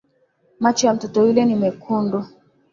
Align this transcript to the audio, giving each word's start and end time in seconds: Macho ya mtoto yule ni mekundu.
Macho 0.59 0.87
ya 0.87 0.93
mtoto 0.93 1.27
yule 1.27 1.45
ni 1.45 1.55
mekundu. 1.55 2.25